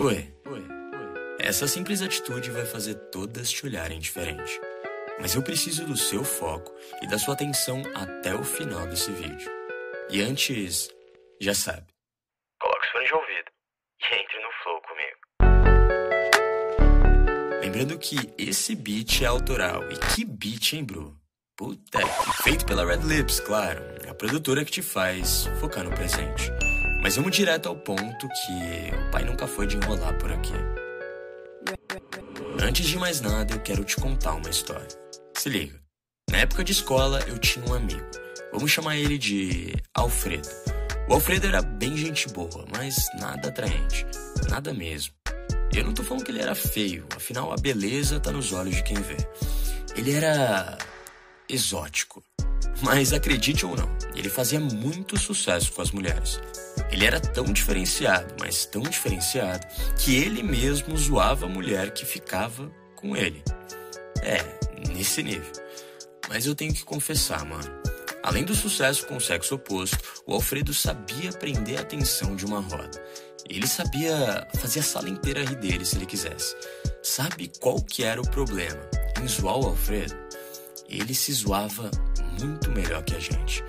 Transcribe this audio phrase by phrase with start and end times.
[0.00, 0.34] Oi.
[1.38, 4.58] Essa simples atitude vai fazer todas te olharem diferente.
[5.20, 9.50] Mas eu preciso do seu foco e da sua atenção até o final desse vídeo.
[10.08, 10.88] E antes,
[11.38, 11.86] já sabe.
[12.58, 13.50] Coloque os fones de ouvido
[14.00, 15.18] e entre no flow comigo.
[17.60, 19.82] Lembrando que esse beat é autoral.
[19.92, 21.14] E que beat, hein, bro?
[21.58, 21.98] Puta,
[22.42, 23.82] feito pela Red Lips, claro.
[24.08, 26.50] A produtora que te faz focar no presente.
[27.02, 30.52] Mas vamos direto ao ponto que o pai nunca foi de enrolar por aqui.
[32.62, 34.86] Antes de mais nada, eu quero te contar uma história.
[35.34, 35.80] Se liga.
[36.30, 38.04] Na época de escola, eu tinha um amigo.
[38.52, 40.48] Vamos chamar ele de Alfredo.
[41.08, 44.06] O Alfredo era bem gente boa, mas nada atraente.
[44.48, 45.14] Nada mesmo.
[45.72, 48.82] Eu não tô falando que ele era feio, afinal a beleza tá nos olhos de
[48.82, 49.16] quem vê.
[49.96, 50.76] Ele era
[51.48, 52.22] exótico.
[52.82, 56.40] Mas acredite ou não, ele fazia muito sucesso com as mulheres.
[56.90, 62.70] Ele era tão diferenciado, mas tão diferenciado, que ele mesmo zoava a mulher que ficava
[62.96, 63.42] com ele.
[64.22, 64.44] É,
[64.92, 65.52] nesse nível.
[66.28, 67.80] Mas eu tenho que confessar, mano.
[68.22, 72.60] Além do sucesso com o sexo oposto, o Alfredo sabia prender a atenção de uma
[72.60, 73.02] roda.
[73.48, 76.54] Ele sabia fazer a sala inteira rir dele se ele quisesse.
[77.02, 78.80] Sabe qual que era o problema?
[79.20, 80.14] Em zoar o Alfredo,
[80.88, 81.90] ele se zoava
[82.38, 83.64] muito melhor que a gente.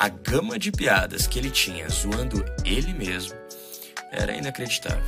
[0.00, 3.34] A gama de piadas que ele tinha zoando ele mesmo
[4.12, 5.02] era inacreditável.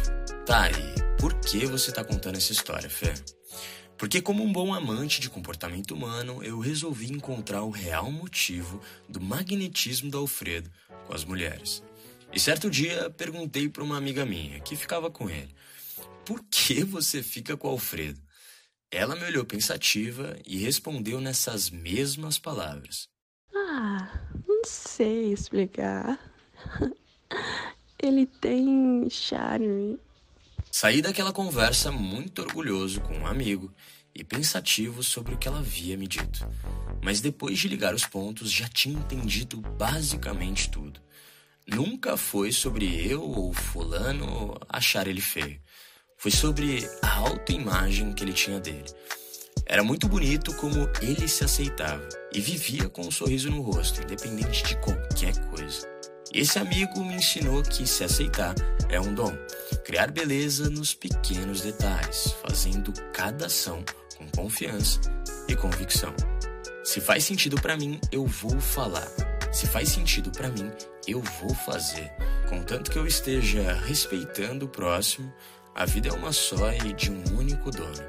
[0.45, 3.15] Tá, e por que você tá contando essa história, Fê?
[3.97, 9.21] Porque, como um bom amante de comportamento humano, eu resolvi encontrar o real motivo do
[9.21, 10.69] magnetismo do Alfredo
[11.07, 11.85] com as mulheres.
[12.33, 15.55] E certo dia perguntei para uma amiga minha que ficava com ele:
[16.25, 18.21] Por que você fica com o Alfredo?
[18.91, 23.09] Ela me olhou pensativa e respondeu nessas mesmas palavras:
[23.55, 24.30] Ah,
[24.61, 26.19] não sei explicar.
[27.99, 29.99] Ele tem charme.
[30.71, 33.73] Saí daquela conversa muito orgulhoso com um amigo
[34.15, 36.47] e pensativo sobre o que ela havia me dito.
[37.03, 41.01] Mas depois de ligar os pontos, já tinha entendido basicamente tudo.
[41.67, 45.61] Nunca foi sobre eu ou fulano achar ele feio.
[46.19, 48.93] Foi sobre a autoimagem que ele tinha dele.
[49.71, 54.65] Era muito bonito como ele se aceitava e vivia com um sorriso no rosto, independente
[54.65, 55.87] de qualquer coisa.
[56.35, 58.53] Esse amigo me ensinou que se aceitar
[58.89, 59.33] é um dom.
[59.85, 63.85] Criar beleza nos pequenos detalhes, fazendo cada ação
[64.19, 64.99] com confiança
[65.47, 66.13] e convicção.
[66.83, 69.07] Se faz sentido para mim, eu vou falar.
[69.53, 70.69] Se faz sentido para mim,
[71.07, 72.11] eu vou fazer.
[72.49, 75.33] Contanto que eu esteja respeitando o próximo,
[75.77, 78.03] a vida é uma só e de um único dono.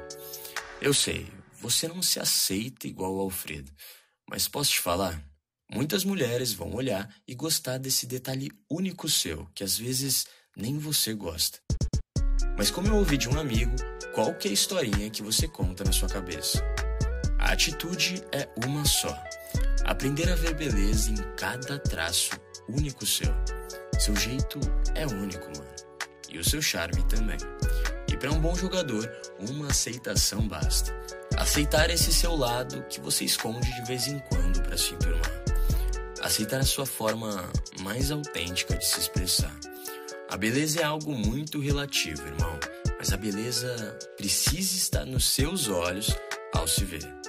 [0.80, 1.28] Eu sei,
[1.62, 3.70] você não se aceita igual ao Alfredo,
[4.28, 5.22] mas posso te falar?
[5.72, 11.14] Muitas mulheres vão olhar e gostar desse detalhe único seu, que às vezes nem você
[11.14, 11.60] gosta.
[12.58, 13.76] Mas como eu ouvi de um amigo,
[14.12, 16.60] qual é a historinha que você conta na sua cabeça?
[17.38, 19.16] A atitude é uma só.
[19.84, 22.32] Aprender a ver beleza em cada traço
[22.68, 23.32] único seu.
[24.00, 24.58] Seu jeito
[24.96, 25.72] é único, mano.
[26.28, 27.38] E o seu charme também.
[28.12, 29.08] E para um bom jogador,
[29.38, 30.92] uma aceitação basta.
[31.36, 35.42] Aceitar esse seu lado que você esconde de vez em quando para se enturmar.
[36.22, 37.50] Aceitar a sua forma
[37.80, 39.54] mais autêntica de se expressar.
[40.28, 42.58] A beleza é algo muito relativo, irmão,
[42.98, 46.14] mas a beleza precisa estar nos seus olhos
[46.54, 47.22] ao se ver.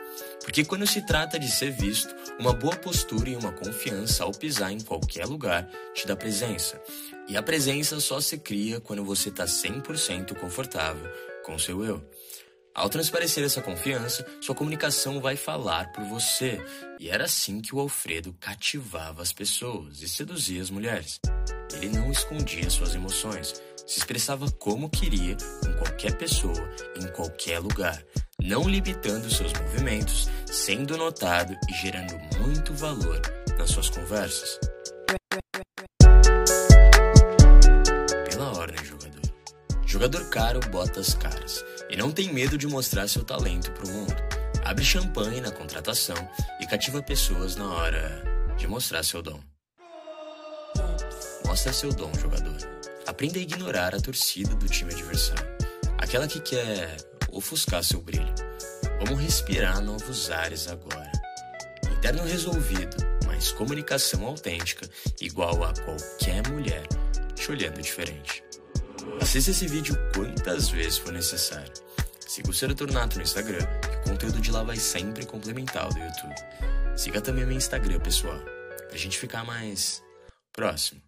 [0.43, 4.71] Porque quando se trata de ser visto, uma boa postura e uma confiança ao pisar
[4.71, 6.81] em qualquer lugar te dá presença.
[7.27, 11.09] E a presença só se cria quando você está 100% confortável
[11.43, 12.03] com o seu eu.
[12.75, 16.59] Ao transparecer essa confiança, sua comunicação vai falar por você.
[17.00, 21.19] E era assim que o Alfredo cativava as pessoas e seduzia as mulheres.
[21.72, 26.67] Ele não escondia suas emoções, se expressava como queria com qualquer pessoa,
[27.00, 28.03] em qualquer lugar,
[28.41, 33.22] não limitando seus movimentos, sendo notado e gerando muito valor
[33.56, 34.59] nas suas conversas.
[38.31, 39.21] Pela ordem, jogador.
[39.86, 41.63] Jogador caro bota as caras
[41.94, 44.16] e não tem medo de mostrar seu talento pro mundo.
[44.66, 46.16] Abre champanhe na contratação
[46.60, 48.24] e cativa pessoas na hora
[48.57, 49.40] de mostrar seu dom.
[51.45, 52.57] Mostra seu dom, jogador.
[53.06, 55.45] Aprenda a ignorar a torcida do time adversário.
[56.00, 56.98] Aquela que quer
[57.31, 58.34] ofuscar seu brilho.
[59.06, 61.12] Vamos respirar novos ares agora.
[61.95, 62.98] Interno resolvido,
[63.28, 64.90] mas comunicação autêntica,
[65.22, 66.88] igual a qualquer mulher
[67.36, 68.44] te olhando diferente.
[69.21, 71.73] Assista esse vídeo quantas vezes for necessário.
[72.19, 75.94] Siga o Ser Tornato no Instagram, que o conteúdo de lá vai sempre complementar o
[75.94, 76.35] do YouTube.
[76.95, 78.39] Siga também meu Instagram, pessoal,
[78.89, 80.01] pra gente ficar mais
[80.51, 81.01] próximo.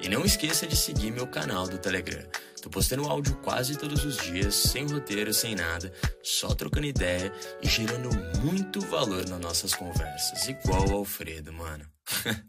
[0.00, 2.26] E não esqueça de seguir meu canal do Telegram.
[2.62, 5.92] Tô postando áudio quase todos os dias, sem roteiro, sem nada,
[6.22, 8.10] só trocando ideia e gerando
[8.40, 11.84] muito valor nas nossas conversas, igual o Alfredo, mano.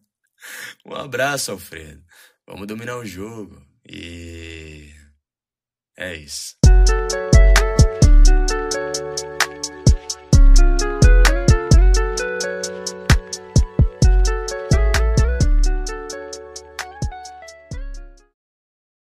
[0.85, 2.03] um abraço, Alfredo.
[2.47, 4.93] Vamos dominar o jogo e
[5.97, 6.55] é isso.